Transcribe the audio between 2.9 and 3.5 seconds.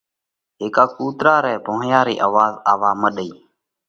مڏئِي۔